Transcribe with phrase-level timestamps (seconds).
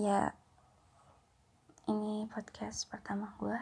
[0.00, 0.32] ya
[1.84, 3.60] ini podcast pertama gue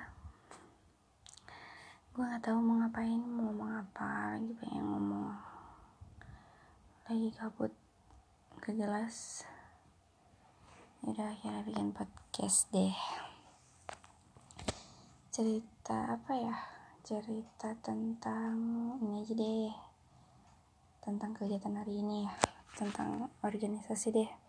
[2.15, 5.35] gue nggak tahu mau ngapain mau ngomong apa lagi pengen ngomong.
[7.11, 7.75] Lagi kabut
[8.63, 9.43] gak jelas.
[11.03, 12.95] Udah akhirnya bikin podcast deh.
[15.35, 16.55] Cerita apa ya?
[17.03, 18.55] Cerita tentang
[19.03, 19.75] ini aja deh.
[21.03, 22.35] Tentang kegiatan hari ini ya.
[22.79, 24.48] Tentang organisasi deh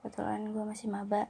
[0.00, 1.28] kebetulan gue masih maba.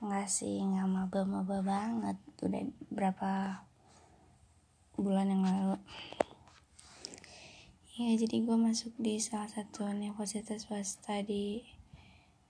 [0.00, 2.16] Nggak sih nggak maba maba banget.
[2.40, 3.60] Udah berapa
[4.96, 5.76] bulan yang lalu.
[8.00, 11.60] Ya jadi gue masuk di salah satu universitas swasta di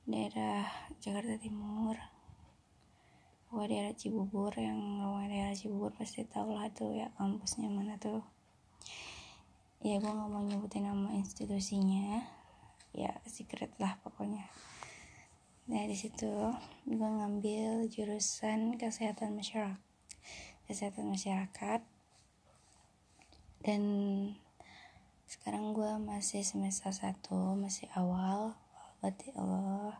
[0.06, 0.70] daerah
[1.02, 1.98] Jakarta Timur.
[3.50, 8.22] Gue daerah Cibubur yang ngomong daerah Cibubur pasti tau lah tuh ya kampusnya mana tuh.
[9.82, 12.37] Ya gue nggak mau nyebutin nama institusinya
[12.96, 14.48] ya secret lah pokoknya.
[15.68, 16.32] Nah di situ
[16.88, 19.88] gue ngambil jurusan kesehatan masyarakat
[20.68, 21.80] kesehatan masyarakat.
[23.64, 23.82] Dan
[25.24, 27.24] sekarang gue masih semester 1
[27.56, 28.52] masih awal.
[29.00, 29.96] Berarti Allah.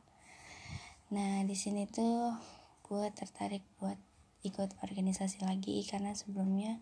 [1.09, 2.37] Nah di sini tuh
[2.85, 3.97] gue tertarik buat
[4.45, 6.79] ikut organisasi lagi karena sebelumnya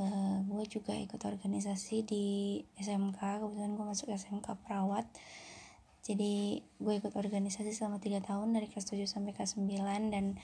[0.00, 2.24] uh, gue juga ikut organisasi di
[2.80, 5.04] SMK kebetulan gue masuk SMK perawat.
[6.00, 9.68] Jadi gue ikut organisasi selama 3 tahun dari kelas 7 sampai kelas 9
[10.08, 10.40] dan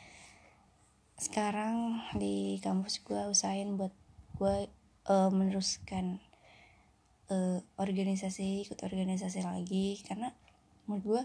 [1.17, 3.93] sekarang di kampus gue usahain buat
[4.37, 4.69] gue
[5.09, 6.21] uh, meneruskan
[7.33, 9.97] uh, organisasi ikut organisasi lagi.
[10.05, 10.29] Karena
[10.85, 11.23] menurut gue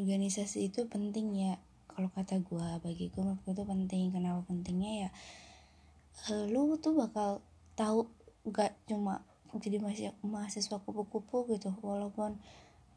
[0.00, 1.54] organisasi itu penting ya.
[1.92, 4.16] Kalau kata gue bagi gue gue itu penting.
[4.16, 5.10] Kenapa pentingnya ya
[6.28, 7.40] lu tuh bakal
[7.78, 8.04] tahu
[8.52, 9.24] gak cuma
[9.56, 11.72] jadi masih mahasiswa kupu-kupu gitu.
[11.80, 12.36] Walaupun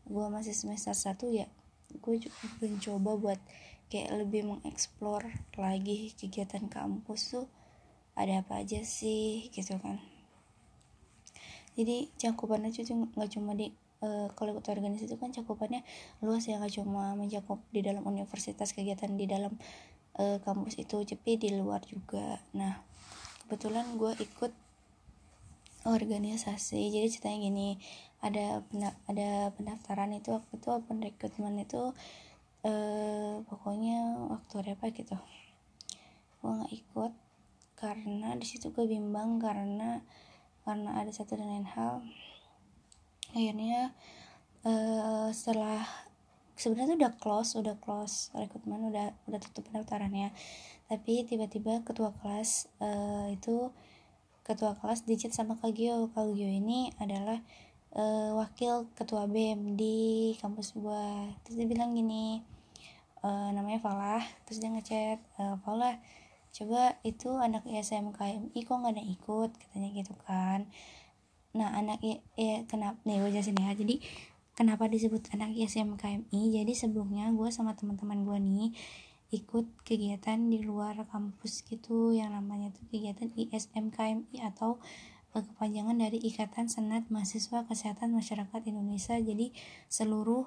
[0.03, 1.47] gue masih semester satu ya
[1.93, 3.39] gue juga mencoba buat
[3.87, 7.45] kayak lebih mengeksplor lagi kegiatan kampus tuh
[8.17, 10.01] ada apa aja sih gitu kan.
[11.73, 13.73] Jadi cakupannya tuh nggak cuma di
[14.05, 15.81] uh, kalau ikut organisasi itu kan cakupannya
[16.21, 19.57] luas ya nggak cuma mencakup di dalam universitas kegiatan di dalam
[20.21, 22.37] uh, kampus itu tapi di luar juga.
[22.53, 22.92] Nah
[23.53, 24.49] kebetulan gue ikut
[25.85, 26.89] organisasi.
[26.89, 27.69] Jadi ceritanya gini
[28.17, 28.65] ada
[29.05, 31.93] ada pendaftaran itu waktu itu open recruitment itu
[32.65, 35.13] eh, pokoknya waktu apa gitu.
[36.41, 37.13] Gue nggak ikut
[37.77, 40.01] karena di situ gue bimbang karena
[40.65, 42.01] karena ada satu dan lain hal.
[43.37, 43.93] Akhirnya
[44.65, 45.85] eh, setelah
[46.57, 50.33] sebenarnya udah close udah close rekrutmen udah udah tutup pendaftarannya
[50.93, 53.73] tapi tiba-tiba ketua kelas uh, itu
[54.45, 56.05] ketua kelas dicet sama Kak Gio.
[56.13, 57.41] Ini adalah
[57.97, 61.33] uh, wakil ketua BEM di kampus gua.
[61.41, 62.45] Terus dia bilang gini
[63.25, 64.21] uh, namanya Falah.
[64.45, 65.97] Terus dia ngechat uh, Falah
[66.53, 69.49] coba itu anak SMKMI kok nggak ada ikut?
[69.57, 70.69] Katanya gitu kan.
[71.57, 73.73] Nah anak ya kenapa nih gue jelasin ya.
[73.73, 73.97] Jadi
[74.53, 78.69] kenapa disebut anak SMKMI jadi sebelumnya gue sama teman-teman gue nih
[79.33, 84.77] ikut kegiatan di luar kampus gitu yang namanya tuh kegiatan ISMKMI atau
[85.33, 89.17] kepanjangan dari Ikatan Senat Mahasiswa Kesehatan Masyarakat Indonesia.
[89.17, 89.49] Jadi
[89.89, 90.45] seluruh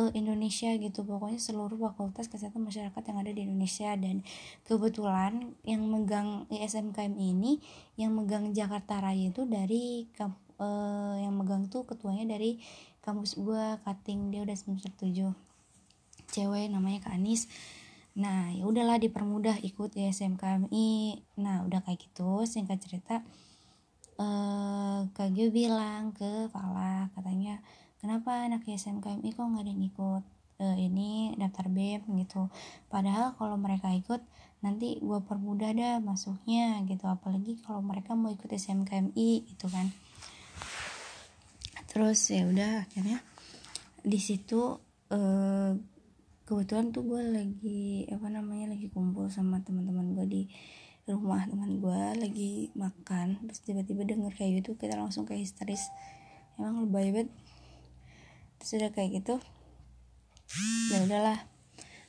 [0.00, 3.92] uh, Indonesia gitu pokoknya seluruh fakultas kesehatan masyarakat yang ada di Indonesia.
[4.00, 4.24] Dan
[4.64, 7.60] kebetulan yang megang ISMKMI ini
[8.00, 12.56] yang megang Jakarta Raya itu dari uh, yang megang tuh ketuanya dari
[13.04, 15.34] kampus gua cutting dia udah semester 7
[16.32, 17.50] cewek namanya Kak Anis
[18.12, 23.24] nah ya udahlah dipermudah ikut ya SMKMI nah udah kayak gitu singkat cerita
[24.20, 27.64] eh Kak Gio bilang ke Fala katanya
[28.02, 30.22] kenapa anak SMKMI kok nggak ada yang ikut
[30.62, 32.50] e, ini daftar BEM gitu?
[32.86, 34.22] Padahal kalau mereka ikut
[34.62, 37.06] nanti gue permudah dah masuknya gitu.
[37.10, 39.90] Apalagi kalau mereka mau ikut SMKMI gitu kan.
[41.90, 43.20] Terus ya udah akhirnya
[44.02, 44.78] di situ
[45.12, 45.72] eh,
[46.42, 50.42] kebetulan tuh gue lagi apa namanya lagi kumpul sama teman-teman gue di
[51.06, 55.90] rumah teman gue lagi makan terus tiba-tiba denger kayak gitu kita langsung kayak histeris.
[56.58, 57.30] Emang lebay banget.
[58.62, 59.34] Terus udah kayak gitu
[60.92, 61.38] ya udahlah.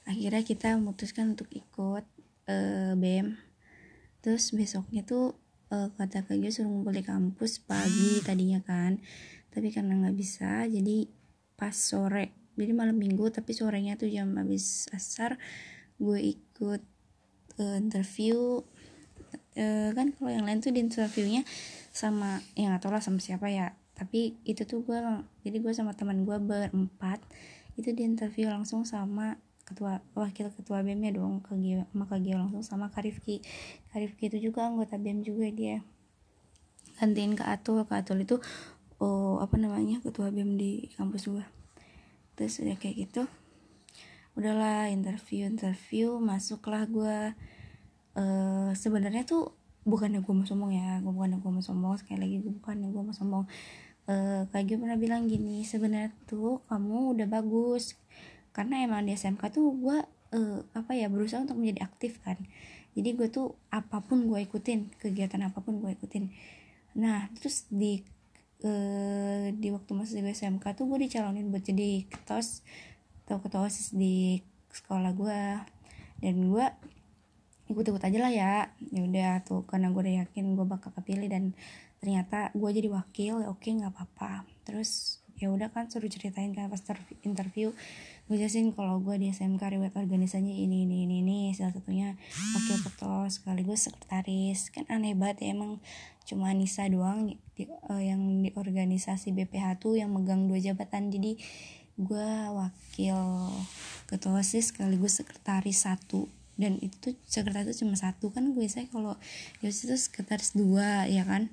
[0.03, 2.05] Akhirnya kita memutuskan untuk ikut
[2.51, 3.39] uh, BEM
[4.23, 5.35] terus besoknya tuh
[5.71, 8.99] uh, kata kak suruh ngumpul di kampus pagi tadinya kan.
[9.53, 11.07] Tapi karena nggak bisa jadi
[11.57, 15.41] pas sore jadi malam minggu tapi sorenya tuh jam habis asar
[15.97, 16.81] gue ikut
[17.57, 18.61] uh, interview
[19.57, 21.45] uh, kan kalau yang lain tuh di interviewnya
[21.93, 23.77] sama yang atau lah sama siapa ya.
[23.93, 24.97] Tapi itu tuh gue
[25.45, 27.21] jadi gue sama teman gue berempat
[27.77, 32.19] itu di interview langsung sama ketua wakil ketua BEM ya dong ke Gio, sama ke
[32.19, 33.39] Gio langsung sama Karifki
[33.95, 35.85] Karifki itu juga anggota BEM juga dia.
[36.99, 37.85] Gantiin ke Atul.
[37.85, 38.41] Ke Atul itu
[38.97, 41.45] oh apa namanya ketua BEM di kampus gua
[42.33, 43.23] terus udah kayak gitu.
[44.33, 47.37] Udahlah interview interview masuklah gua.
[48.13, 52.35] Uh, sebenarnya tuh bukannya gue mau sombong ya gue bukannya gue mau sombong sekali lagi
[52.45, 53.45] gue bukannya gue mau sombong.
[54.03, 57.97] Uh, kayak gue pernah bilang gini sebenarnya tuh kamu udah bagus.
[58.53, 59.97] Karena emang di SMK tuh gue
[60.33, 62.37] uh, apa ya berusaha untuk menjadi aktif kan.
[62.93, 66.29] Jadi gue tuh apa pun gue ikutin kegiatan apa pun gue ikutin.
[66.97, 68.05] Nah terus di
[68.63, 72.63] uh, di waktu masih di SMK tuh gue dicalonin buat jadi ketos
[73.23, 74.43] atau ketua osis di
[74.73, 75.43] sekolah gue
[76.23, 76.65] dan gue
[77.71, 78.55] ikut-ikut aja lah ya.
[78.91, 81.55] Ya udah tuh karena gue udah yakin gue bakal kepilih dan
[82.03, 84.43] ternyata gue jadi wakil ya oke nggak apa-apa.
[84.67, 86.81] Terus ya udah kan suruh ceritain kan pas
[87.25, 87.73] interview.
[88.29, 92.15] Gue jelasin kalau gue di SMK riwayat organisasinya ini ini ini ini salah satunya
[92.55, 94.71] wakil ketua sekaligus sekretaris.
[94.71, 95.83] Kan aneh banget ya emang
[96.23, 101.11] cuma Nisa doang di, uh, yang di organisasi BPH tuh yang megang dua jabatan.
[101.11, 101.35] Jadi
[101.99, 103.19] gue wakil
[104.07, 106.31] ketua sis sekaligus sekretaris satu.
[106.53, 108.31] Dan itu sekretaris cuma satu.
[108.31, 109.19] Kan gue saya kalau
[109.59, 111.51] di itu sekretaris dua ya kan?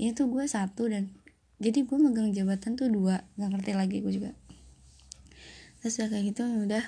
[0.00, 1.12] Ini tuh gue satu dan
[1.56, 4.32] jadi gue megang jabatan tuh dua nggak ngerti lagi gue juga.
[5.80, 6.84] Terus udah kayak gitu udah.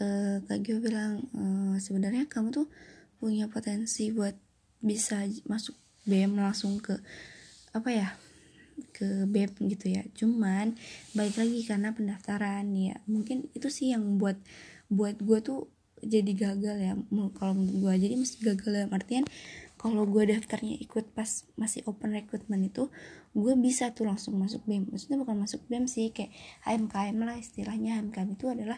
[0.00, 2.72] Uh, kak Gio bilang uh, sebenarnya kamu tuh
[3.20, 4.32] punya potensi buat
[4.80, 5.76] bisa masuk
[6.08, 6.96] BM langsung ke
[7.76, 8.08] apa ya
[8.96, 10.02] ke BEM gitu ya.
[10.16, 10.72] Cuman
[11.12, 12.96] baik lagi karena pendaftaran ya.
[13.04, 14.40] Mungkin itu sih yang buat
[14.88, 15.68] buat gue tuh
[16.02, 16.92] jadi gagal ya
[17.36, 19.24] kalau menurut gue jadi mesti gagal dalam artian
[19.80, 22.92] kalau gue daftarnya ikut pas masih open recruitment itu
[23.32, 26.34] gue bisa tuh langsung masuk BEM maksudnya bukan masuk BEM sih kayak
[26.68, 27.96] HMKM lah istilahnya.
[27.96, 28.76] HMKM itu adalah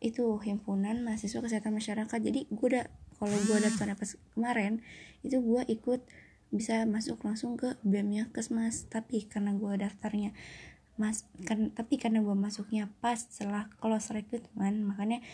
[0.00, 2.18] itu himpunan mahasiswa kesehatan masyarakat.
[2.24, 2.88] Jadi gue udah
[3.20, 4.80] kalau gue daftarnya pas kemarin
[5.20, 6.00] itu gue ikut
[6.48, 8.88] bisa masuk langsung ke BEM nya kesmas.
[8.88, 10.32] Tapi karena gue daftarnya
[10.96, 15.24] mas kan tapi karena gue masuknya pas setelah close recruitment makanya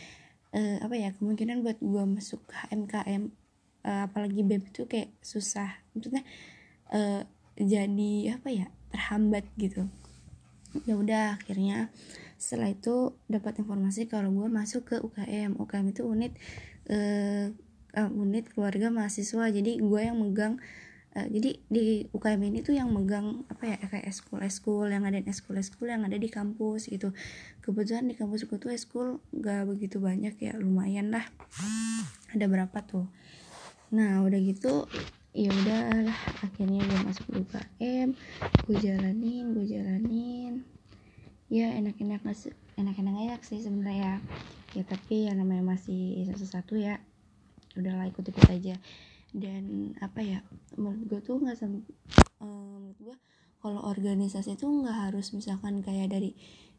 [0.55, 3.33] uh, apa ya kemungkinan buat gue masuk HMKM
[3.87, 5.83] uh, apalagi BEM itu kayak susah.
[5.95, 6.23] Maksudnya
[6.93, 7.23] uh,
[7.57, 9.89] jadi apa ya terhambat gitu.
[10.85, 11.89] Ya udah akhirnya
[12.37, 16.33] setelah itu dapat informasi kalau gue masuk ke UKM UKM itu unit
[16.93, 17.49] uh,
[18.13, 19.49] unit keluarga mahasiswa.
[19.49, 20.61] Jadi gue yang megang
[21.17, 25.25] uh, jadi di UKM ini tuh yang megang apa ya kayak eskul eskul yang ada
[25.25, 27.17] eskul eskul yang ada di kampus gitu.
[27.65, 31.25] Kebetulan di kampus gue tuh eskul gak begitu banyak ya lumayan lah.
[32.37, 33.09] Ada berapa tuh?
[33.97, 34.85] Nah udah gitu
[35.37, 36.09] ya udah
[36.45, 38.09] akhirnya gue masuk UKM
[38.69, 40.63] gue jalanin gue jalanin.
[41.49, 42.21] Ya enak-enak
[42.77, 44.21] enak-enak enak sih sebenarnya.
[44.77, 47.01] Ya tapi ya namanya masih satu-satu ya
[47.77, 48.77] udahlah ikut-ikut aja
[49.35, 50.39] dan apa ya
[50.79, 51.83] menurut gue tuh nggak sam
[52.39, 53.17] um, menurut gue
[53.59, 56.37] kalau organisasi itu nggak harus misalkan kayak dari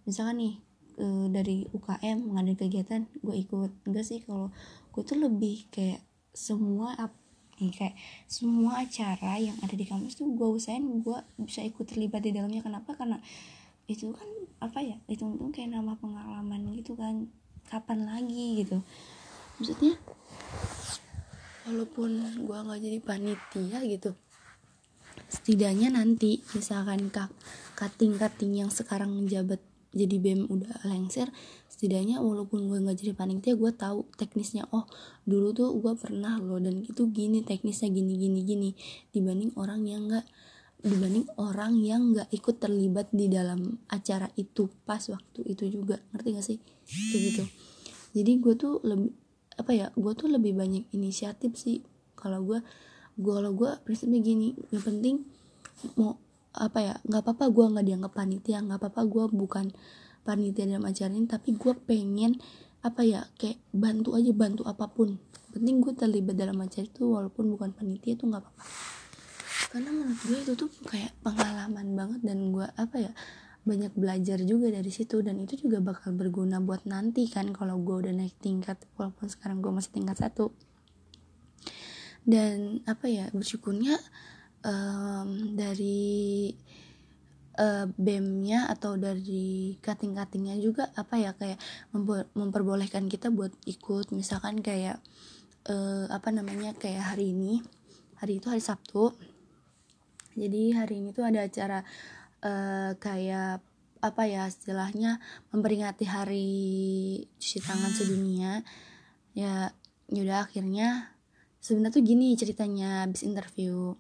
[0.08, 0.56] misalkan nih
[1.02, 3.72] uh, dari UKM ngadain kegiatan gue ikut.
[3.86, 4.50] Enggak sih kalau
[4.94, 6.02] gue tuh lebih kayak
[6.34, 7.14] semua ap
[7.58, 7.96] nih kayak
[8.30, 12.62] semua acara yang ada di kampus tuh gue usahain gue bisa ikut terlibat di dalamnya.
[12.66, 12.94] Kenapa?
[12.94, 13.18] Karena
[13.88, 14.28] itu kan
[14.60, 17.30] apa ya itu tuh kayak nama pengalaman gitu kan.
[17.68, 18.80] Kapan lagi gitu?
[19.60, 20.00] Maksudnya
[21.68, 24.12] walaupun gue nggak jadi panitia gitu
[25.28, 27.30] setidaknya nanti misalkan kak
[27.76, 29.59] kating kating yang sekarang menjabat
[29.92, 31.31] jadi bem udah lengser
[31.78, 34.66] setidaknya walaupun gue nggak jadi panitia gue tahu teknisnya.
[34.74, 34.90] Oh
[35.30, 38.69] dulu tuh gue pernah loh dan itu gini teknisnya gini gini gini.
[39.14, 40.26] Dibanding orang yang nggak
[40.81, 46.02] dibanding orang yang nggak ikut terlibat di dalam acara itu pas waktu itu juga.
[46.14, 46.57] Ngerti gak sih?
[47.14, 47.44] Kayak gitu.
[48.18, 49.14] Jadi gue tuh lebih
[49.57, 51.81] apa ya gue tuh lebih banyak inisiatif sih.
[52.14, 52.61] Kalau gue
[53.18, 55.26] gue kalau gue prinsipnya gini yang penting
[55.97, 56.21] mau
[56.54, 59.66] apa ya nggak apa-apa gue nggak dianggap panitia nggak apa-apa gue bukan
[60.26, 62.37] panitia dalam acara ini tapi gue pengen
[62.85, 65.18] apa ya kayak bantu aja bantu apa pun.
[65.49, 68.64] Penting gue terlibat dalam acara itu walaupun bukan panitia itu nggak apa-apa.
[69.73, 73.11] Karena menurut gue itu tuh kayak pengalaman banget dan gue apa ya
[73.68, 78.07] banyak belajar juga dari situ dan itu juga bakal berguna buat nanti kan kalau gue
[78.07, 80.56] udah naik tingkat walaupun sekarang gue masih tingkat satu.
[82.24, 84.00] Dan apa ya bersyukurnya
[84.64, 86.52] um, dari
[87.59, 91.59] uh, BEM-nya atau dari cutting-cuttingnya juga apa ya kayak
[92.36, 94.16] memperbolehkan kita buat ikut.
[94.16, 95.04] Misalkan kayak
[95.68, 97.59] uh, apa namanya kayak hari ini
[98.18, 99.14] hari itu hari Sabtu.
[100.38, 101.81] Jadi hari ini tuh ada acara
[102.44, 103.64] uh, kayak
[103.98, 105.18] apa ya istilahnya
[105.50, 106.50] memperingati hari
[107.38, 108.62] cuci tangan sedunia.
[109.34, 109.74] Ya
[110.10, 111.18] yaudah akhirnya
[111.60, 113.94] sebenarnya tuh gini ceritanya habis interview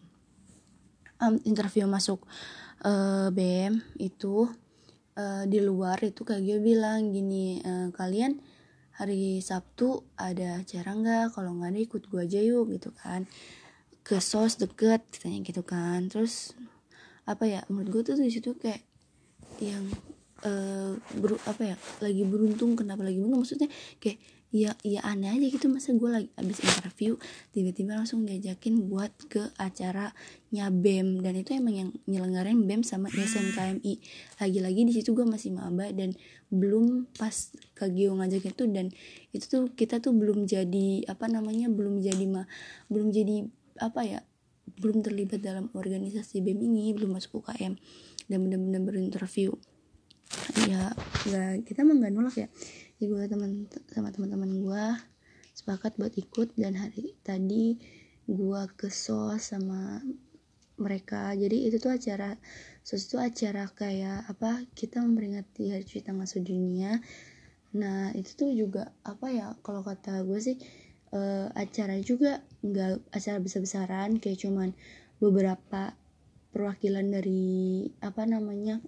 [1.21, 2.23] um, interview masuk
[2.85, 4.47] uh, BM itu
[5.17, 8.39] uh, di luar itu kayak gue bilang gini uh, kalian
[8.97, 11.25] hari Sabtu ada acara nggak?
[11.37, 13.29] Kalau nggak ada ikut gue aja yuk gitu kan.
[14.01, 16.09] Ke sos deket katanya gitu kan.
[16.09, 16.57] Terus
[17.27, 18.81] apa ya menurut gue tuh di situ kayak
[19.59, 19.83] yang
[20.47, 20.95] uh,
[21.45, 23.43] apa ya lagi beruntung kenapa lagi beruntung?
[23.43, 23.69] Maksudnya
[23.99, 24.17] kayak
[24.47, 27.19] ya ya aneh aja gitu masa gue lagi abis interview
[27.51, 33.99] tiba-tiba langsung diajakin buat ke acaranya BEM dan itu emang yang nyelenggarain BEM sama SMKMI
[34.39, 36.15] lagi-lagi di situ gue masih maba dan
[36.47, 38.87] belum pas ke Gio ngajak itu dan
[39.35, 42.47] itu tuh kita tuh belum jadi apa namanya belum jadi mah
[42.87, 43.51] belum jadi
[43.83, 44.19] apa ya
[44.75, 47.73] belum terlibat dalam organisasi BEM ini belum masuk UKM
[48.27, 49.55] dan benar-benar berinterview.
[50.67, 50.91] Ya
[51.27, 52.47] nggak kita mah nggak nolak ya.
[52.99, 53.51] Jadi gue teman
[53.87, 54.85] sama teman-teman gue
[55.55, 57.79] sepakat buat ikut dan hari tadi
[58.27, 60.03] gue ke sos sama
[60.77, 61.33] mereka.
[61.33, 62.35] Jadi itu tuh acara
[62.83, 66.99] sos itu acara kayak apa kita memperingati hari cuci tangan sedunia.
[67.73, 70.57] Nah itu tuh juga apa ya kalau kata gue sih
[71.13, 74.73] uh, acara juga nggak acara besar-besaran kayak cuman
[75.17, 75.93] beberapa
[76.51, 78.81] perwakilan dari apa namanya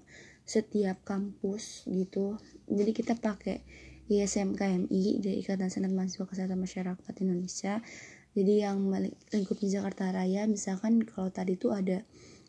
[0.48, 2.42] setiap kampus gitu.
[2.66, 3.62] Jadi kita pakai
[4.10, 7.78] ISMKMI dari Ikatan Senat Mahasiswa Kesehatan Masyarakat Indonesia.
[8.34, 8.90] Jadi yang
[9.30, 12.02] lingkup di Jakarta Raya misalkan kalau tadi tuh ada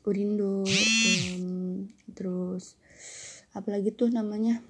[0.09, 1.85] Urindo um,
[2.17, 2.81] terus
[3.53, 4.65] apalagi tuh namanya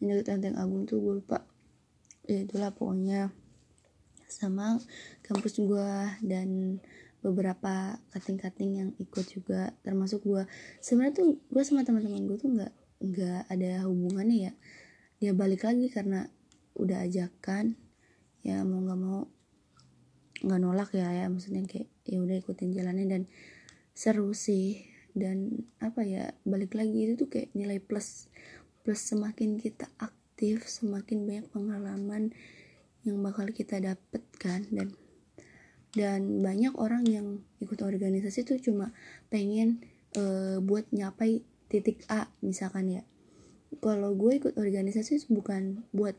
[0.00, 1.44] yang dekat Agung tuh gue lupa.
[2.24, 3.32] Ya itulah pokoknya
[4.28, 4.78] sama
[5.24, 5.90] kampus gue
[6.22, 6.78] dan
[7.18, 10.46] beberapa kating-kating yang ikut juga termasuk gue
[10.78, 14.52] sebenarnya tuh gue sama teman-teman gue tuh nggak nggak ada hubungannya ya.
[15.18, 16.26] Dia balik lagi karena
[16.78, 17.74] udah ajakan
[18.46, 19.18] ya mau nggak mau
[20.46, 21.26] nggak nolak ya ya.
[21.30, 23.22] Maksudnya kayak ya udah ikutin jalannya dan
[23.94, 24.82] seru sih.
[25.14, 28.30] Dan apa ya balik lagi itu tuh kayak nilai plus
[28.86, 32.30] plus semakin kita aktif semakin banyak pengalaman
[33.06, 34.88] yang bakal kita dapatkan dan
[35.96, 37.26] dan banyak orang yang
[37.64, 38.92] ikut organisasi tuh cuma
[39.32, 39.80] pengen
[40.16, 43.02] uh, buat nyapai titik A misalkan ya.
[43.80, 46.16] Kalau gue ikut organisasi bukan buat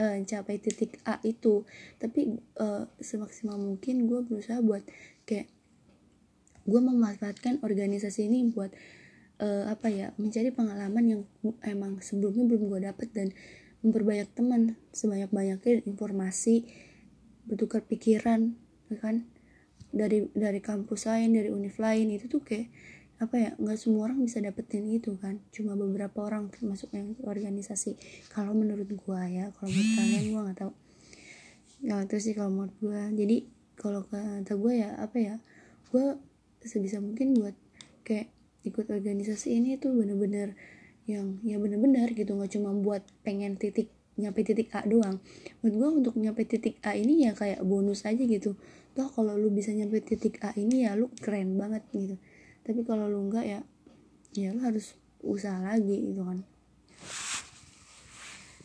[0.00, 1.64] uh, capai titik A itu
[2.00, 4.84] tapi uh, semaksimal mungkin gue berusaha buat
[5.24, 5.48] kayak
[6.68, 8.70] gue memanfaatkan organisasi ini buat
[9.40, 11.22] uh, apa ya mencari pengalaman yang
[11.64, 13.28] emang sebelumnya belum gue dapet dan
[13.80, 16.68] memperbanyak teman sebanyak banyaknya informasi
[17.48, 18.54] bertukar pikiran
[18.92, 19.26] ya kan?
[19.90, 22.70] Dari dari kampus lain dari univ lain itu tuh kayak
[23.20, 25.40] apa ya nggak semua orang bisa dapetin itu kan?
[25.52, 27.96] Cuma beberapa orang termasuk yang organisasi.
[28.32, 30.72] Kalau menurut gua ya kalau menurut kalian gua nggak tahu.
[31.84, 33.08] Nah itu sih kalau menurut gua.
[33.12, 33.36] Jadi
[33.76, 35.34] kalau kata gua ya apa ya
[35.92, 36.16] gua
[36.60, 37.56] sebisa mungkin buat
[38.04, 38.28] kayak
[38.64, 40.52] ikut organisasi ini tuh bener-bener
[41.08, 43.88] yang ya bener-bener gitu nggak cuma buat pengen titik
[44.20, 45.18] nyampe titik A doang.
[45.64, 48.54] Menurut gua untuk nyampe titik A ini ya kayak bonus aja gitu.
[48.92, 52.20] Toh kalau lu bisa nyampe titik A ini ya lu keren banget gitu.
[52.66, 53.60] Tapi kalau lu enggak ya
[54.36, 56.44] ya lu harus usaha lagi gitu kan.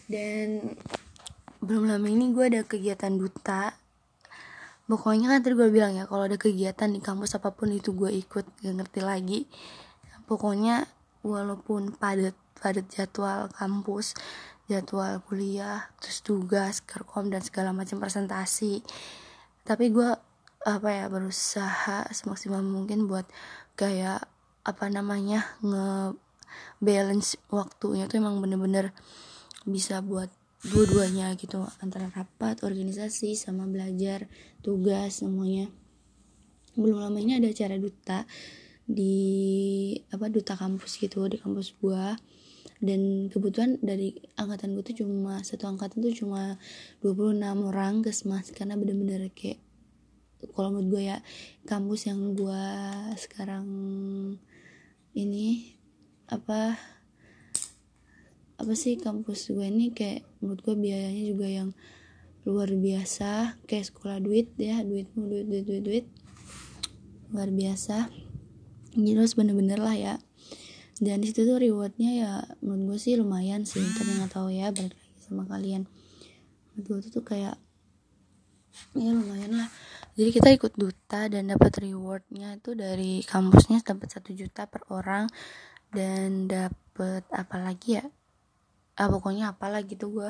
[0.06, 0.76] Dan
[1.66, 3.74] belum lama ini gue ada kegiatan duta
[4.86, 8.14] pokoknya kan tadi gue bilang ya kalau ada kegiatan di kampus apa pun itu gue
[8.14, 9.40] ikut gak ngerti lagi.
[10.30, 10.86] Pokoknya
[11.26, 14.14] walaupun padat padat jadwal kampus
[14.70, 18.82] jadwal kuliah terus tugas kerkom dan segala macam presentasi.
[19.66, 20.10] Tapi gue
[20.66, 23.30] apa ya berusaha semaksimal mungkin buat
[23.78, 24.26] kayak
[24.66, 26.18] apa namanya nge
[26.82, 28.90] balance waktunya tuh emang bener-bener
[29.66, 30.30] bisa buat
[30.66, 31.62] dua-duanya gitu.
[31.82, 34.26] Antara rapat organisasi sama belajar
[34.66, 35.70] tugas semuanya.
[36.74, 38.26] Belum lama ini ada acara duta
[38.86, 39.18] di
[40.14, 42.16] apa duta kampus gitu di kampus gua.
[42.76, 46.60] Dan kebetulan dari angkatan gue tuh cuma satu angkatan tuh cuma
[47.02, 49.64] 26 orang kesmas karena bener-bener kayak
[50.52, 51.18] kalau menurut gue ya
[51.64, 52.66] kampus yang gue
[53.16, 53.66] sekarang
[55.16, 55.80] ini
[56.28, 56.76] apa
[58.60, 61.70] apa sih kampus gue ini kayak menurut gue biayanya juga yang
[62.46, 63.58] luar biasa.
[63.66, 66.06] Kayak sekolah duit ya duitmu duit duit duit duit.
[67.32, 68.25] Luar biasa
[68.96, 70.16] jadi harus bener-bener lah ya.
[70.96, 72.32] Dan di situ tuh rewardnya ya
[72.64, 73.84] menurut gue sih lumayan sih.
[73.84, 75.84] Tapi nggak tahu ya balik lagi sama kalian.
[76.74, 77.60] Menurut gue tuh kayak
[78.96, 79.70] ya lumayan lah.
[80.16, 85.28] Jadi kita ikut duta dan dapat rewardnya itu dari kampusnya dapat satu juta per orang.
[85.92, 88.06] Dan dapet apa lagi ya?
[88.96, 90.30] Ah pokoknya apalah gitu gue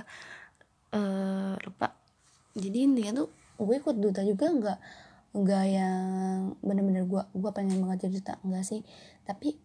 [0.97, 1.93] uh, lupa.
[2.57, 3.29] Jadi intinya tuh
[3.61, 4.79] gue ikut duta juga nggak
[5.35, 8.81] nggak yang bener-bener gue gue pengen banget jadi duta enggak sih.
[9.27, 9.59] Tapi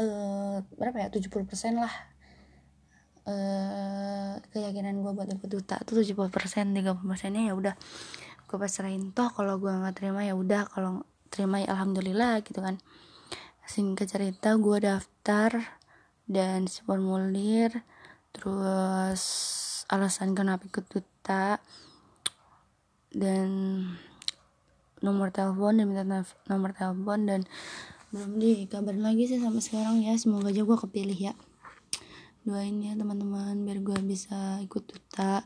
[0.00, 1.08] uh, berapa ya?
[1.12, 1.92] 70% lah.
[3.28, 6.72] Uh, keyakinan gue buat ikut duta tuh 70% 30%
[7.36, 7.74] nya ya udah
[8.48, 9.12] gue pasrahin.
[9.12, 12.80] Toh kalau gue nggak terima ya udah kalau terima ya alhamdulillah gitu kan.
[13.68, 15.60] Singkat cerita gue daftar
[16.24, 17.84] dan formulir
[18.30, 19.22] terus
[19.90, 21.58] alasan kenapa ikut duta
[23.10, 23.50] dan
[25.00, 26.04] nomor telepon dan minta
[26.48, 27.40] nomor telepon dan
[28.10, 30.16] belum dikabarin lagi sih sampai sekarang ya.
[30.18, 31.34] Semoga aja gue kepilih ya.
[32.42, 35.44] Doain ya teman-teman biar gue bisa ikut duta.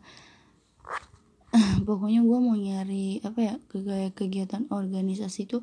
[1.87, 3.55] Pokoknya gue mau nyari apa ya
[4.15, 5.63] kegiatan organisasi itu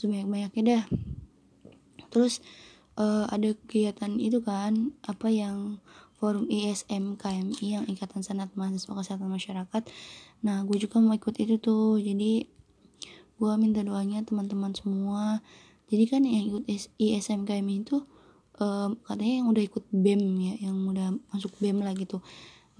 [0.00, 0.84] sebanyak-banyaknya dah.
[2.08, 2.40] Terus
[2.96, 5.78] uh, ada kegiatan itu kan apa yang
[6.18, 9.82] forum ISM KMI yang Ikatan Senat Mahasiswa Kesehatan Masyarakat.
[10.42, 12.02] Nah gue juga mau ikut itu tuh.
[12.02, 12.57] Jadi
[13.38, 15.40] gue minta doanya teman-teman semua.
[15.88, 16.64] Jadi kan yang ikut
[17.00, 18.04] ISM KMI itu
[18.60, 22.20] um, katanya yang udah ikut BEM ya yang udah masuk BEM lah gitu.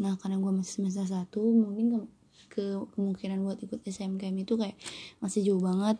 [0.02, 1.98] Nah karena gue masih semester satu mungkin ke,
[2.52, 4.76] ke kemungkinan buat ikut SMKM itu kayak
[5.22, 5.96] masih jauh banget.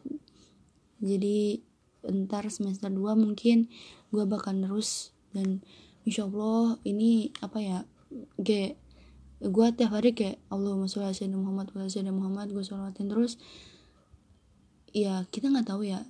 [0.99, 1.63] Jadi
[2.07, 3.71] ntar semester 2 mungkin
[4.15, 5.63] gue bakal terus dan
[6.07, 7.79] insya Allah ini apa ya
[8.39, 8.79] kayak
[9.39, 13.39] gue tiap hari kayak Allah sholli ala Muhammad wa Muhammad gue sholatin terus
[14.93, 16.01] ya kita nggak tahu ya.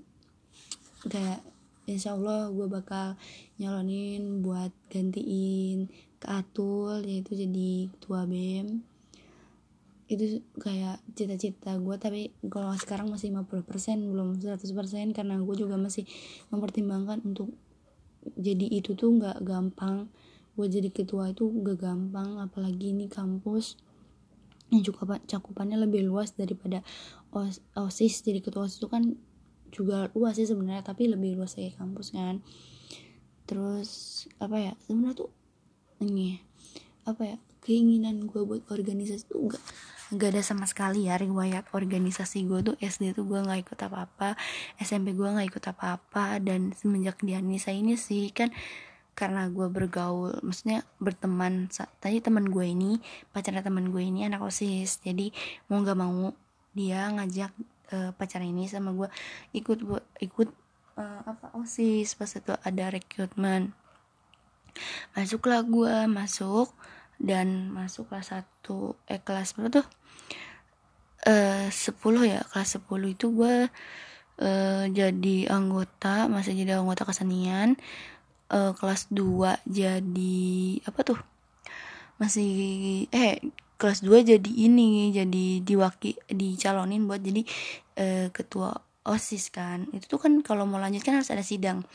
[1.07, 1.41] Kayak
[1.89, 3.17] insya Allah gue bakal
[3.57, 8.85] nyalonin buat gantiin ke Atul yaitu jadi ketua BEM.
[10.09, 13.65] Itu kayak cita-cita gue tapi kalau sekarang masih 50%
[14.09, 16.05] belum 100% karena gue juga masih
[16.53, 17.53] mempertimbangkan untuk
[18.37, 20.11] jadi itu tuh nggak gampang.
[20.59, 23.79] Buat jadi ketua itu gak gampang apalagi ini kampus
[24.69, 26.85] yang juga cakupannya lebih luas daripada
[27.35, 29.17] OS, osis jadi ketua osis itu kan
[29.69, 32.41] juga luas sih sebenarnya tapi lebih luas kayak kampus kan.
[33.45, 35.31] Terus apa ya sebenarnya tuh
[36.05, 36.41] ini
[37.05, 39.65] apa ya keinginan gue buat organisasi tuh gak
[40.09, 42.77] gak ada sama sekali ya riwayat organisasi gue tuh.
[42.81, 44.37] SD tuh gue nggak ikut apa-apa
[44.81, 48.49] SMP gue nggak ikut apa-apa dan semenjak di Anissa ini sih kan
[49.19, 51.67] karena gue bergaul maksudnya berteman
[51.99, 53.03] tadi teman gue ini
[53.35, 55.35] pacarnya teman gue ini anak osis jadi
[55.67, 56.31] mau nggak mau
[56.77, 57.53] dia ngajak
[57.93, 59.09] uh, pacar ini sama gue
[59.57, 59.79] ikut
[60.21, 60.49] ikut
[60.99, 63.73] uh, apa osis pas itu ada rekrutmen.
[65.17, 66.71] Masuklah gue masuk
[67.19, 69.87] dan masuk kelas satu eh kelas berapa tuh?
[71.27, 73.67] Eh sepuluh ya kelas sepuluh itu gue
[74.43, 77.79] uh, jadi anggota masih jadi anggota kesenian.
[78.49, 80.41] Uh, kelas 2 jadi
[80.89, 81.21] apa tuh?
[82.17, 83.45] Masih eh
[83.79, 87.47] kelas 2 jadi ini jadi diwaki dicalonin buat jadi
[87.97, 88.75] uh, ketua
[89.07, 89.87] osis kan.
[89.95, 91.87] Itu tuh kan kalau mau lanjut kan harus ada sidang.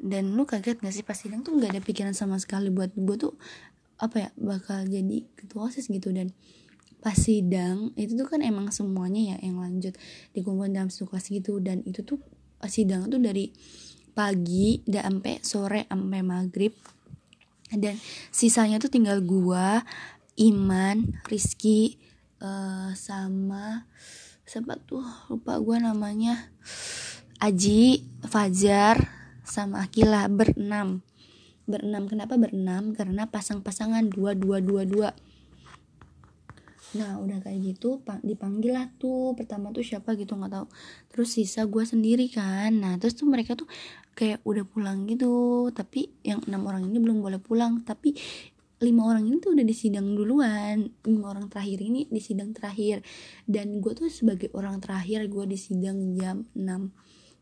[0.00, 3.16] Dan lu kaget gak sih pas sidang tuh nggak ada pikiran sama sekali buat gue
[3.20, 3.38] tuh
[4.02, 6.10] apa ya bakal jadi ketua osis gitu.
[6.10, 6.34] Dan
[6.98, 9.94] pas sidang itu tuh kan emang semuanya ya yang lanjut
[10.34, 11.60] dikumpulkan dalam satu kelas gitu.
[11.62, 12.18] Dan itu tuh
[12.66, 13.52] sidang tuh dari
[14.16, 16.74] pagi dan sampai sore sampai maghrib.
[17.72, 17.96] Dan
[18.28, 19.80] sisanya tuh tinggal gua
[20.40, 22.00] Iman Rizky
[22.40, 23.84] uh, sama
[24.48, 25.04] siapa tuh?
[25.28, 26.52] Lupa gua namanya.
[27.42, 29.08] Aji Fajar
[29.44, 30.28] sama Akila.
[30.32, 31.04] Berenam.
[31.68, 32.08] Berenam.
[32.08, 32.96] Kenapa berenam?
[32.96, 35.10] Karena pasang-pasangan dua dua dua dua.
[36.92, 39.32] Nah udah kayak gitu dipanggil lah tuh.
[39.32, 40.66] Pertama tuh siapa gitu nggak tahu.
[41.12, 42.72] Terus sisa gue sendiri kan.
[42.72, 43.68] Nah terus tuh mereka tuh
[44.12, 45.68] kayak udah pulang gitu.
[45.72, 47.80] Tapi yang enam orang ini belum boleh pulang.
[47.82, 48.12] Tapi
[48.82, 50.90] lima orang ini tuh udah disidang duluan.
[51.06, 53.06] Lima orang terakhir ini disidang terakhir.
[53.46, 56.90] Dan gue tuh sebagai orang terakhir gue disidang jam 6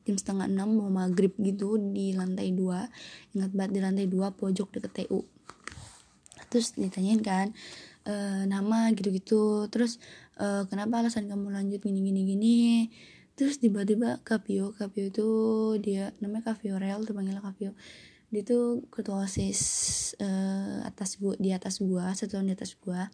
[0.00, 2.84] jam setengah enam mau maghrib gitu di lantai dua.
[3.32, 5.24] Ingat banget di lantai dua pojok deket TU
[6.50, 7.46] terus ditanyain kan
[8.04, 8.14] e,
[8.50, 9.70] nama gitu-gitu.
[9.70, 10.02] Terus
[10.36, 12.58] e, kenapa alasan kamu lanjut gini gini gini?
[13.38, 15.28] Terus tiba-tiba Kapio Kapio itu
[15.80, 17.72] dia namanya Kapio Real terpanggil Kapio
[18.30, 19.60] dia tuh ketua osis
[20.22, 23.10] uh, atas gua di atas gua satu tahun di atas gua.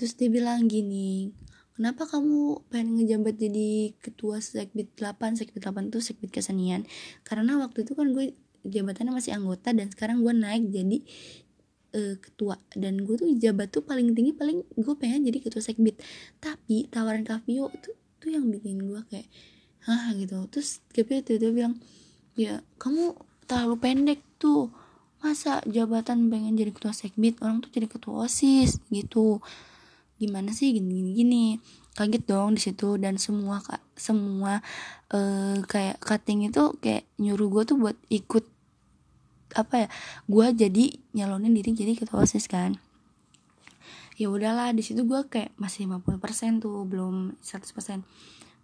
[0.00, 1.30] Terus dia bilang gini
[1.76, 6.84] kenapa kamu pengen ngejabat jadi ketua sekbid 8 sekbid 8 itu sekbid kesenian.
[7.24, 10.98] Karena waktu itu kan gue jabatannya masih anggota dan sekarang gue naik jadi
[11.96, 12.60] uh, ketua.
[12.76, 15.96] Dan gue tuh jabat tuh paling tinggi paling gue pengen jadi ketua sekbid.
[16.38, 19.26] Tapi tawaran Kavio tuh tuh yang bikin gue kayak
[19.88, 20.12] hah?
[20.14, 20.44] gitu.
[20.52, 21.80] Terus Kavio tuh dia bilang
[22.36, 24.72] ya kamu terlalu pendek tuh.
[25.22, 29.38] Masa jabatan pengen jadi ketua sekbid orang tuh jadi ketua osis gitu.
[30.18, 31.44] Gimana sih gini gini gini
[31.94, 32.98] kaget dong di situ.
[32.98, 34.58] Dan semua kak semua
[35.14, 38.44] uh, kayak cutting itu kayak nyuruh gue tuh buat ikut
[39.52, 39.88] apa ya
[40.32, 42.82] gue jadi nyalonin diri jadi ketua osis kan.
[44.18, 48.02] Ya udahlah di situ gue kayak masih 50% tuh belum 100%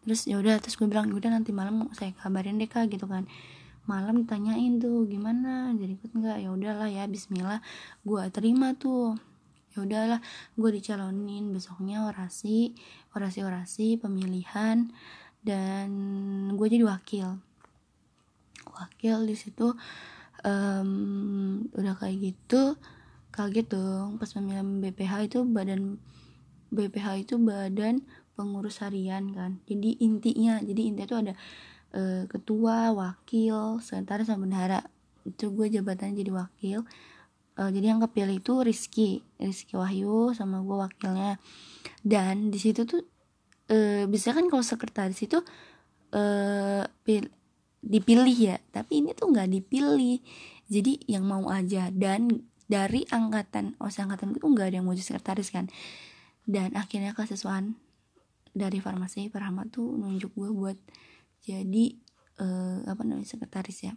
[0.09, 3.05] terus ya udah terus gue bilang ya udah nanti malam saya kabarin deh kak gitu
[3.05, 3.29] kan
[3.89, 5.73] malam ditanyain tuh gimana?
[5.73, 6.45] Jadi ikut nggak?
[6.45, 7.65] Ya udahlah ya Bismillah.
[8.05, 9.17] Gue terima tuh.
[9.73, 10.21] Ya udahlah
[10.55, 11.51] gue dicalonin.
[11.51, 12.77] Besoknya orasi
[13.17, 14.93] orasi orasi pemilihan
[15.41, 15.89] dan
[16.53, 17.41] gue jadi wakil.
[18.69, 19.73] Wakil di situ
[20.45, 20.91] um,
[21.73, 22.77] udah kayak gitu
[23.33, 24.21] kaget dong.
[24.21, 25.97] Pas pemilihan BPH itu badan
[26.69, 28.05] BPH itu badan
[28.37, 29.59] pengurus harian kan.
[29.65, 31.35] Jadi intinya jadi intinya itu ada
[31.95, 34.81] uh, ketua wakil sekretaris sama bendahara.
[35.25, 36.79] Itu gue jabatannya jadi wakil.
[37.59, 39.09] Uh, jadi yang kepilih itu Rizky
[39.41, 41.37] Rizky Wahyu sama gue wakilnya.
[42.05, 43.03] Dan di situ tuh
[43.73, 45.41] uh, bisa kan kalau sekretaris itu
[46.15, 46.85] uh,
[47.83, 48.57] dipilih ya.
[48.73, 50.21] Tapi ini tuh nggak dipilih.
[50.69, 51.89] Jadi yang mau aja.
[51.93, 55.67] Dan dari angkatan oh angkatan itu nggak ada yang mau jadi sekretaris kan.
[56.49, 57.77] Dan akhirnya kesesuaian
[58.57, 60.79] dari farmasi Rahmat tuh nunjuk gue buat
[61.49, 61.85] jadi
[62.41, 63.93] uh, apa namanya sekretaris ya.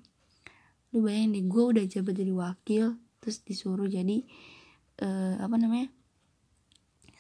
[0.96, 2.86] Lu bayangin deh gue udah jabat jadi wakil
[3.20, 4.24] terus disuruh jadi
[5.04, 5.92] uh, apa namanya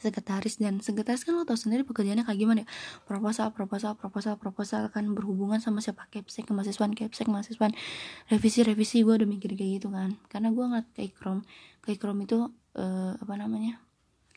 [0.01, 0.57] sekretaris.
[0.57, 2.67] Dan sekretaris kan lo tau sendiri pekerjaannya kayak gimana ya?
[3.05, 6.09] Proposal proposal proposal proposal kan berhubungan sama siapa?
[6.09, 7.71] Kepsek mahasiswan kepsek mahasiswan
[8.33, 10.17] revisi revisi gue udah mikir kayak gitu kan.
[10.27, 11.45] Karena gue ngeliat kayak krom
[11.85, 13.77] kayak krom itu uh, apa namanya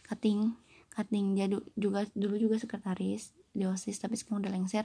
[0.04, 0.52] cutting
[0.92, 1.34] cutting.
[1.34, 4.84] Jadi juga dulu juga sekretaris di osis tapi sekarang udah lengser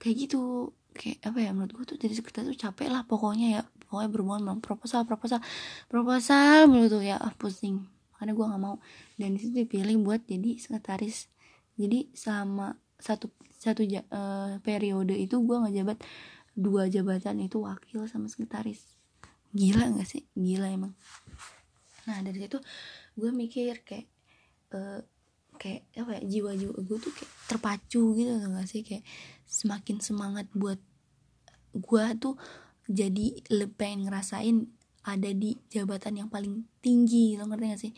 [0.00, 0.72] kayak gitu.
[0.94, 3.62] Kayak apa ya menurut gue tuh jadi sekretaris tuh capek lah pokoknya ya.
[3.86, 5.38] Pokoknya berhubungan proposal proposal
[5.90, 7.86] proposal menurut tuh ya ah, pusing
[8.18, 8.76] karena gue nggak mau.
[9.18, 11.28] Dan di situ dipilih buat jadi sekretaris.
[11.74, 13.28] Jadi sama satu
[13.58, 15.98] satu uh, periode itu gue ngejabat
[16.54, 18.80] dua jabatan itu wakil sama sekretaris.
[19.50, 20.22] Gila nggak sih?
[20.34, 20.94] Gila emang.
[22.06, 22.58] Nah dari situ
[23.14, 24.06] gue mikir kayak
[24.74, 25.00] uh,
[25.54, 28.82] kayak apa ya jiwa-jiwa gue tuh kayak terpacu gitu nggak sih?
[28.82, 29.04] Kayak
[29.54, 30.82] semakin semangat buat
[31.74, 32.34] gue tuh
[32.90, 34.66] jadi lebih pengen ngerasain
[35.06, 37.92] ada di jabatan yang paling tinggi lo ngerti gak sih?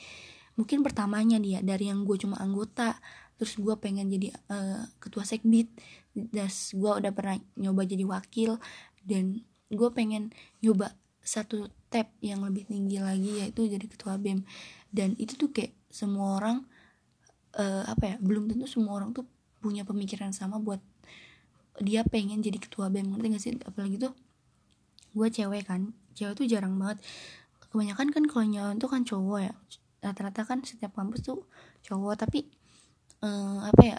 [0.61, 3.01] Mungkin pertamanya dia dari yang gue cuma anggota
[3.37, 5.69] terus gue pengen jadi uh, ketua sekbid
[6.17, 8.57] das gue udah pernah nyoba jadi wakil
[9.05, 10.33] dan gue pengen
[10.65, 14.47] nyoba satu tab yang lebih tinggi lagi yaitu jadi ketua bem.
[14.89, 16.57] Dan itu tuh kayak semua orang
[17.59, 19.27] uh, apa ya belum tentu semua orang tuh
[19.59, 20.79] punya pemikiran sama buat
[21.83, 23.53] dia pengen jadi ketua bem ngerti gak sih?
[23.65, 24.13] Apalagi tuh
[25.17, 27.01] gue cewek kan cewek tuh jarang banget.
[27.69, 29.55] Kebanyakan kan kalau nyawa tuh kan cowok ya.
[30.05, 31.45] Rata-rata kan setiap kampus tuh
[31.85, 32.47] cowok tapi
[33.25, 33.99] uh, apa ya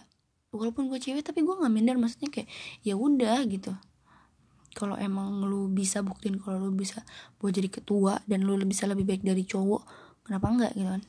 [0.53, 1.97] walaupun gue cewek tapi gue nggak minder.
[1.99, 2.49] Maksudnya kayak
[2.81, 3.73] ya udah gitu.
[4.77, 7.01] Kalau emang lu bisa buktiin kalau lu bisa
[7.41, 11.03] buat jadi ketua dan lu bisa lebih baik dari cowok kenapa enggak gitu kan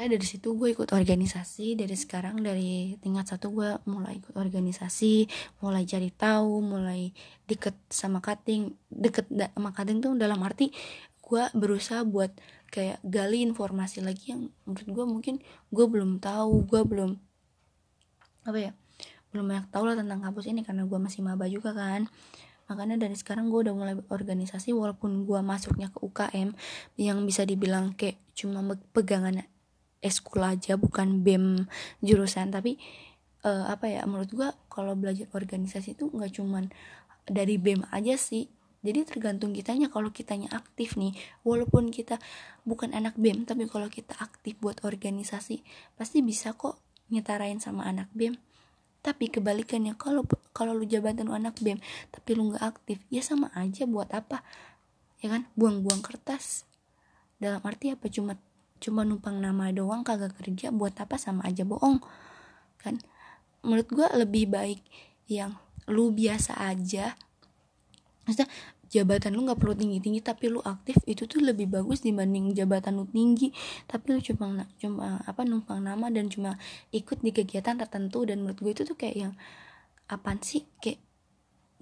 [0.00, 1.76] kayak dari situ gue ikut organisasi.
[1.76, 5.28] Dari sekarang dari tingkat satu gue mulai ikut organisasi
[5.60, 7.12] mulai cari tahu mulai
[7.44, 8.72] deket sama cutting.
[8.88, 10.72] Deket sama cutting tuh dalam arti
[11.20, 12.32] gue berusaha buat
[12.72, 15.34] kayak gali informasi lagi yang menurut gue mungkin
[15.68, 17.20] gue belum tahu gue belum
[18.48, 18.72] apa ya
[19.36, 22.08] belum banyak tahu lah tentang kampus ini karena gue masih maba juga kan.
[22.72, 26.56] Makanya dari sekarang gue udah mulai organisasi walaupun gue masuknya ke UKM
[26.96, 28.64] yang bisa dibilang kayak cuma
[28.96, 29.44] pegangan
[30.00, 31.68] eskul aja bukan bem
[32.00, 32.52] jurusan.
[32.52, 32.80] Tapi
[33.44, 36.72] uh, apa ya menurut gua kalau belajar organisasi itu nggak cuman
[37.28, 38.48] dari bem aja sih.
[38.80, 39.92] Jadi tergantung kitanya.
[39.92, 41.12] Kalau kitanya aktif nih
[41.44, 42.16] walaupun kita
[42.64, 45.60] bukan anak bem tapi kalau kita aktif buat organisasi
[46.00, 46.80] pasti bisa kok
[47.12, 48.40] nyetarain sama anak bem.
[49.00, 51.80] Tapi kebalikannya kalau kalau lu jabatan lu anak bem
[52.12, 54.40] tapi lu nggak aktif ya sama aja buat apa?
[55.20, 55.44] Ya kan?
[55.52, 56.64] Buang-buang kertas.
[57.36, 58.08] Dalam arti apa?
[58.08, 58.36] Cuma
[58.80, 62.00] cuma numpang nama doang kagak kerja buat apa sama aja bohong
[62.80, 62.96] kan?
[63.60, 64.80] Menurut gue lebih baik
[65.28, 67.14] yang lu biasa aja.
[68.24, 68.48] Maksudnya
[68.90, 72.98] jabatan lu nggak perlu tinggi tinggi tapi lu aktif itu tuh lebih bagus dibanding jabatan
[72.98, 73.52] lu tinggi.
[73.84, 76.56] Tapi lu cuma cuma apa numpang nama dan cuma
[76.90, 78.24] ikut di kegiatan tertentu.
[78.24, 79.32] Dan menurut gue itu tuh kayak yang
[80.08, 80.64] apaan sih?
[80.80, 81.04] Kayak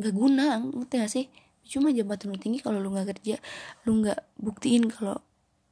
[0.02, 1.26] gak guna ngerti gak sih?
[1.68, 3.36] Cuma jabatan lu tinggi kalau lu nggak kerja
[3.84, 5.20] lu nggak buktiin kalau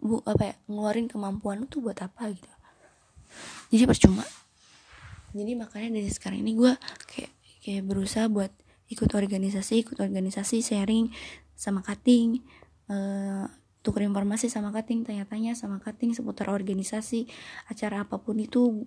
[0.06, 2.48] bu apa ya ngeluarin kemampuan lu tuh buat apa gitu.
[3.74, 4.24] Jadi percuma.
[5.36, 6.72] Jadi makanya dari sekarang ini gue
[7.10, 8.54] kayak kayak berusaha buat
[8.86, 11.10] ikut organisasi ikut organisasi sharing
[11.58, 12.46] sama cutting
[12.86, 13.50] uh,
[13.82, 17.26] tukar informasi sama cutting tanya-tanya sama cutting seputar organisasi
[17.68, 18.86] acara apa pun itu.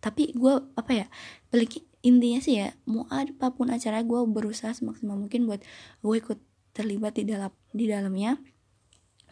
[0.00, 1.06] Tapi gue apa ya
[1.52, 5.60] balik intinya sih ya mau apa pun acara gue berusaha semaksimal mungkin buat
[6.00, 6.38] gue ikut
[6.72, 8.40] terlibat di dalam di dalamnya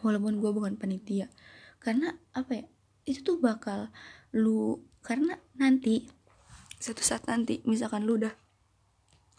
[0.05, 1.27] walaupun gue bukan panitia
[1.79, 2.65] karena apa ya
[3.07, 3.89] itu tuh bakal
[4.35, 6.05] lu karena nanti
[6.79, 8.31] satu saat nanti misalkan lu udah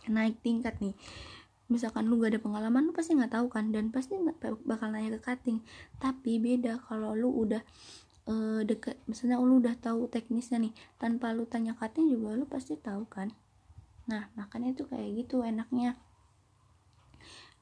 [0.08, 0.96] naik tingkat nih
[1.70, 4.18] misalkan lu gak ada pengalaman lu pasti nggak tahu kan dan pasti
[4.66, 5.62] bakal nanya ke cutting.
[6.02, 7.62] Tapi beda kalau lu udah
[8.26, 12.74] uh, deket misalnya lu udah tahu teknisnya nih tanpa lu tanya cutting juga lu pasti
[12.74, 13.30] tahu kan.
[14.10, 15.94] Nah makanya itu kayak gitu enaknya.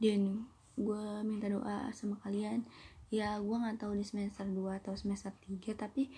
[0.00, 2.64] Dan gue minta doa sama kalian
[3.09, 6.12] ya gue nggak tahu di semester 2 atau semester 3 tapi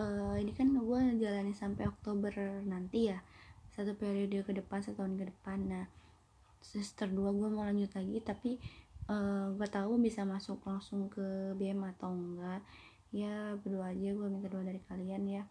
[0.00, 2.32] uh, ini kan gue jalani sampai Oktober
[2.64, 3.20] nanti ya
[3.76, 5.58] satu periode ke depan satu tahun ke depan.
[5.68, 5.84] Nah
[6.64, 8.50] semester 2 gue mau lanjut lagi tapi
[9.12, 12.64] uh, eh, gak tahu bisa masuk langsung ke BM atau enggak
[13.14, 15.42] ya berdoa aja gue minta doa dari kalian ya.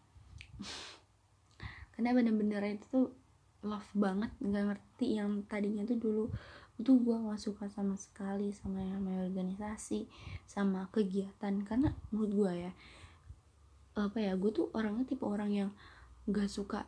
[1.93, 3.07] Karena bener-bener itu tuh
[3.65, 6.25] love banget nggak ngerti yang tadinya tuh dulu
[6.75, 10.07] itu gue gak suka sama sekali sama yang namanya organisasi
[10.47, 11.63] sama kegiatan.
[11.63, 12.71] Karena menurut gue ya
[13.95, 15.69] apa ya gue tuh orangnya tipe orang yang
[16.27, 16.83] gak suka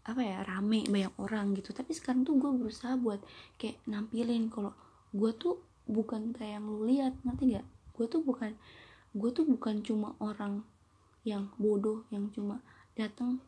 [0.00, 1.76] apa ya rame banyak orang gitu.
[1.76, 3.20] Tapi sekarang tuh gue berusaha buat
[3.60, 4.72] kayak nampilin kalau
[5.12, 7.66] gue tuh bukan kayak yang lu lihat ngerti gak
[7.98, 8.54] gue tuh bukan
[9.12, 10.62] gue tuh bukan cuma orang
[11.26, 12.62] yang bodoh yang cuma
[12.94, 13.42] datang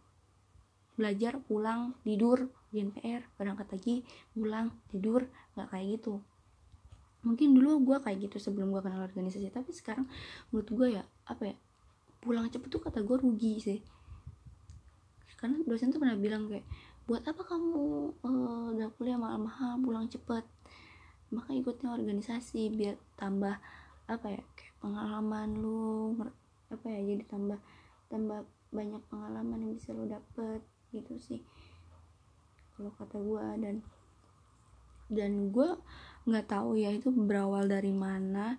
[0.99, 4.01] belajar pulang tidur PR berangkat lagi
[4.33, 6.25] pulang tidur nggak kayak gitu.
[7.23, 10.09] Mungkin dulu gue kayak gitu sebelum gue kenal organisasi tapi sekarang
[10.51, 11.57] menurut gue ya apa ya
[12.25, 13.81] pulang cepet tuh kata gue rugi sih.
[15.37, 16.65] Karena dosen tuh pernah bilang kayak
[17.05, 17.83] buat apa kamu
[18.25, 20.47] uh, udah kuliah malam-malam pulang cepet?
[21.35, 23.59] Maka ikutnya organisasi biar tambah
[24.09, 26.17] apa ya kayak pengalaman lu
[26.73, 27.59] apa ya jadi tambah
[28.09, 31.41] tambah banyak pengalaman yang bisa lo dapet gitu sih
[32.77, 33.77] kalau kata gue dan
[35.13, 35.69] dan gue
[36.25, 38.57] nggak tahu ya itu berawal dari mana.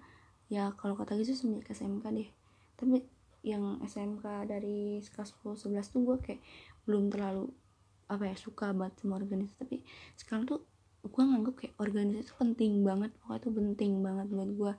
[0.52, 2.30] Ya kalau kata gue sih semenjak SMK deh.
[2.78, 3.02] Tapi
[3.44, 6.42] yang SMK dari kelas 10 11 tuh gue kayak
[6.86, 7.50] belum terlalu
[8.12, 9.58] apa ya suka banget sama organisasi.
[9.58, 9.76] Tapi
[10.20, 10.60] sekarang tuh
[11.04, 13.12] gue nganggep kayak organisasi itu penting banget.
[13.24, 14.74] Pokoknya tuh penting banget buat gue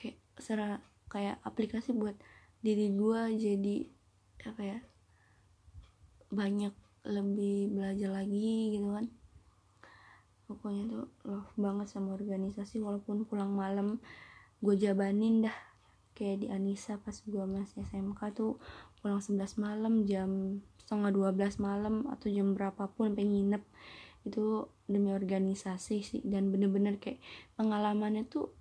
[0.00, 0.80] kayak secara
[1.12, 2.16] kayak aplikasi buat
[2.64, 3.76] diri gue jadi
[4.48, 4.78] apa ya
[6.32, 6.74] banyak
[7.04, 9.06] lebih belajar lagi gitu kan.
[10.44, 14.00] Pokoknya tuh love banget sama organisasi walaupun pulang malam
[14.60, 15.56] gue jabanin dah.
[16.14, 18.56] Kayak di Anissa pas gue masih SMK tuh
[19.02, 23.62] pulang 11 malam jam setengah 12 malam atau jam berapapun sampai nginep.
[24.24, 27.20] Itu demi organisasi sih dan bener-bener kayak
[27.60, 28.52] pengalamannya tuh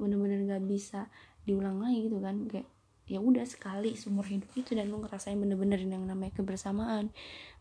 [0.00, 1.12] bener-bener gak bisa
[1.44, 2.48] diulang lagi gitu kan.
[2.48, 2.68] Kayak
[3.04, 7.12] ya udah sekali seumur hidup itu dan lu ngerasain bener-bener yang namanya kebersamaan.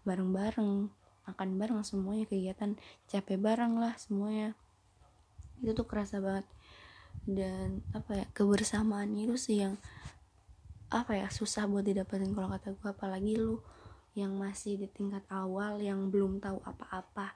[0.08, 0.88] Bareng-bareng
[1.28, 2.76] makan bareng semuanya kegiatan.
[3.08, 4.56] Capek bareng lah semuanya.
[5.60, 6.48] Itu tuh kerasa banget.
[7.24, 9.76] Dan apa ya kebersamaan itu sih yang
[10.94, 13.58] apa ya susah buat didapetin kalau kata gue apalagi lu
[14.14, 17.34] yang masih di tingkat awal yang belum tahu apa-apa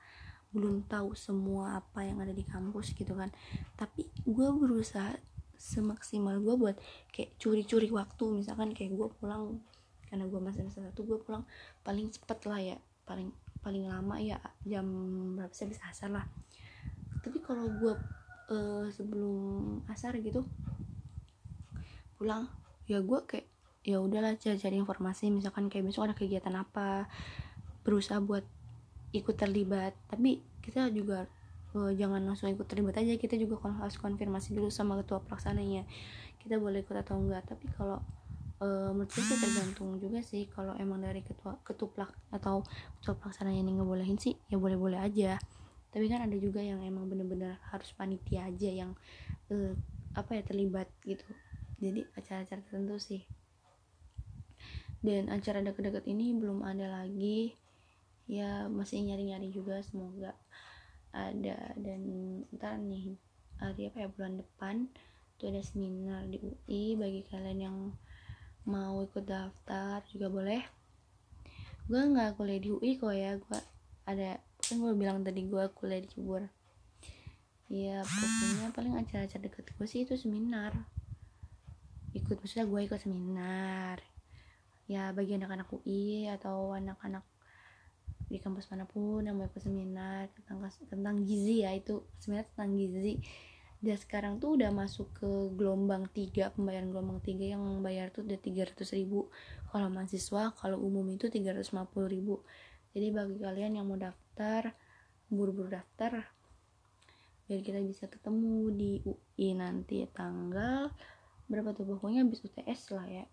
[0.55, 3.29] belum tahu semua apa yang ada di kampus gitu kan.
[3.75, 5.13] Tapi gue berusaha
[5.57, 6.77] semaksimal gue buat
[7.11, 8.25] kayak curi-curi waktu.
[8.41, 9.61] Misalkan kayak gue pulang
[10.07, 11.43] karena gue masih masa satu gue pulang
[11.83, 12.77] paling cepet lah ya.
[13.03, 13.29] Paling
[13.61, 14.85] paling lama ya jam
[15.35, 16.25] berapa sih bisa asar lah.
[17.25, 17.93] Tapi kalau gue
[18.53, 20.47] uh, sebelum asar gitu
[22.17, 22.49] pulang
[22.89, 23.45] ya gue kayak
[23.87, 25.31] ya udahlah cari-cari informasi.
[25.31, 27.07] Misalkan kayak besok ada kegiatan apa
[27.87, 28.43] berusaha buat
[29.15, 29.95] ikut terlibat.
[30.11, 31.27] Tapi kita juga
[31.75, 33.17] uh, jangan langsung ikut terlibat aja.
[33.17, 35.83] Kita juga harus konfirmasi dulu sama ketua pelaksananya
[36.47, 37.43] kita boleh ikut atau enggak.
[37.43, 37.99] Tapi kalau
[38.63, 40.47] uh, menurut saya tergantung juga sih.
[40.47, 42.63] Kalau emang dari ketua ketuplak atau
[43.01, 45.35] ketua pelaksananya ini ngebolehin sih ya boleh boleh aja.
[45.91, 48.91] Tapi kan ada juga yang emang bener-bener harus panitia aja yang
[49.51, 49.73] uh,
[50.15, 51.25] apa ya terlibat gitu.
[51.83, 53.23] Jadi acara-acara tertentu sih.
[54.97, 57.53] Dan acara deket-deket ini belum ada lagi.
[58.27, 60.35] Ya masih nyari-nyari juga semoga
[61.17, 61.73] ada.
[61.77, 62.01] Dan
[62.53, 63.17] ntar nih
[63.57, 64.75] hari apa ya bulan depan
[65.37, 67.77] tuh ada seminar di UI bagi kalian yang
[68.67, 70.61] mau ikut daftar juga boleh.
[71.87, 73.59] Gue nggak kuliah di UI kok ya gue
[74.03, 76.43] ada kan gue bilang tadi gue kuliah di Cibubur.
[77.67, 80.75] Ya pokoknya paling acara-acara deket gue sih itu seminar.
[82.11, 84.03] Ikut maksudnya gue ikut seminar.
[84.87, 87.23] Ya bagi anak-anak UI atau anak-anak
[88.27, 92.75] di kampus mana pun yang mau ikut seminar tentang tentang gizi ya itu seminar tentang
[92.75, 93.23] gizi.
[93.77, 98.35] Dia sekarang tuh udah masuk ke gelombang tiga pembayaran gelombang tiga yang bayar tuh udah
[98.35, 99.31] 300 ribu.
[99.71, 101.71] Kalau mahasiswa kalau umum itu 350
[102.09, 102.43] ribu.
[102.91, 104.75] Jadi bagi kalian yang mau daftar
[105.27, 106.23] buru-buru daftar
[107.47, 110.91] biar kita bisa ketemu di UI nanti tanggal
[111.47, 111.87] berapa tuh?
[111.87, 113.25] Pokoknya habis UTS lah ya.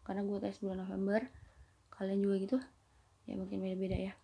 [0.00, 1.28] Karena gue tes bulan November
[1.92, 2.58] kalian juga gitu
[3.28, 4.14] ya mungkin beda-beda ya.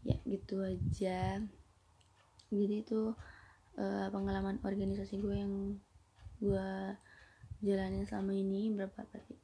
[0.00, 1.44] Ya gitu aja.
[2.48, 3.12] Jadi itu
[3.76, 5.76] uh, pengalaman organisasi gue yang
[6.40, 6.68] gue
[7.60, 9.36] jalanin selama ini berapa tadi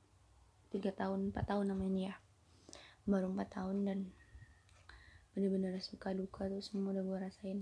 [0.72, 2.16] tiga tahun empat tahun namanya ya.
[3.04, 3.98] Baru empat tahun dan
[5.36, 7.60] bener-bener suka duka tuh semua udah gue rasain.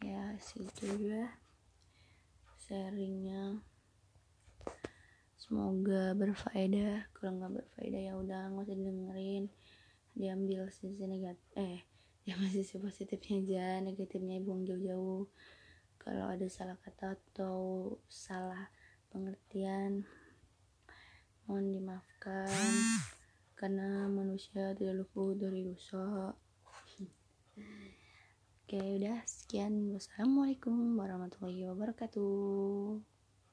[0.00, 1.36] Ya situ juga.
[2.64, 3.60] Sharingnya
[5.48, 7.08] semoga berfaedah.
[7.16, 9.44] Kalau nggak berfaedah ya udah nggak usah dengerin
[10.12, 11.80] diambil sisi negatif eh
[12.28, 13.66] diambil sisi positifnya aja.
[13.80, 15.24] Negatifnya buang jauh-jauh.
[15.96, 17.56] Kalau ada salah kata atau
[18.12, 18.68] salah
[19.08, 20.04] pengertian
[21.48, 22.76] mohon dimaafkan.
[23.56, 26.36] Karena manusia tidak luput dari dosa.
[28.68, 29.96] Oke udah sekian.
[29.96, 33.17] Wassalamualaikum warahmatullahi wabarakatuh